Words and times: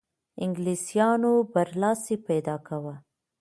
انګلیسیانو 0.43 1.33
برلاسی 1.53 2.15
پیدا 2.27 2.55
کاوه. 2.67 2.95